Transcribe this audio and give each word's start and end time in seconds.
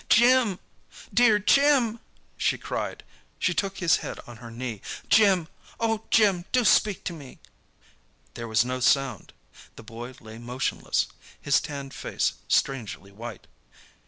"Jim—dear 0.09 1.37
Jim!" 1.37 1.99
she 2.35 2.57
cried. 2.57 3.03
She 3.37 3.53
took 3.53 3.77
his 3.77 3.97
head 3.97 4.19
on 4.25 4.37
her 4.37 4.49
knee. 4.49 4.81
"Jim—oh, 5.09 6.05
Jim, 6.09 6.45
do 6.51 6.65
speak 6.65 7.03
to 7.03 7.13
me!" 7.13 7.37
There 8.33 8.47
was 8.47 8.65
no 8.65 8.79
sound. 8.79 9.31
The 9.75 9.83
boy 9.83 10.15
lay 10.19 10.39
motionless, 10.39 11.05
his 11.39 11.61
tanned 11.61 11.93
face 11.93 12.33
strangely 12.47 13.11
white. 13.11 13.45